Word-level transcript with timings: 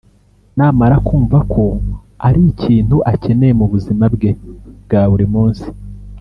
namara 0.57 0.95
kumva 1.07 1.37
ko 1.53 1.63
ari 2.27 2.41
ikintu 2.51 2.95
akeneye 3.11 3.53
mu 3.59 3.65
buzima 3.71 4.05
bwe 4.15 4.31
bwa 4.83 5.01
buri 5.11 5.25
munsi 5.33 5.67